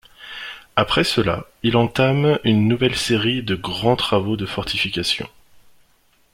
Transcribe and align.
Après 0.75 1.03
cela, 1.03 1.45
il 1.61 1.77
entame 1.77 2.39
une 2.43 2.67
nouvelle 2.67 2.95
série 2.95 3.43
de 3.43 3.53
grands 3.53 3.95
travaux 3.95 4.35
de 4.35 4.47
fortifications. 4.47 5.29